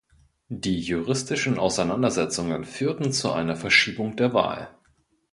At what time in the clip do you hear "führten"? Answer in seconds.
2.65-3.11